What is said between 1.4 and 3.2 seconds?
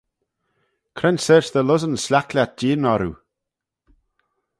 dy lussyn s'laik lhiat jeeaghyn orroo?